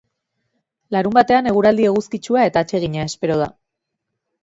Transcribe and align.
Larunbatean 0.95 1.51
eguraldi 1.53 1.87
eguzkitsua 1.91 2.49
eta 2.49 2.67
atsegina 2.69 3.09
espero 3.13 3.41
da. 3.47 3.53